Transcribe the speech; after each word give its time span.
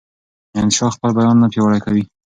انشا 0.59 0.87
خپل 0.95 1.09
بیان 1.17 1.35
نه 1.43 1.47
پیاوړی 1.51 1.79
کوي. 1.85 2.03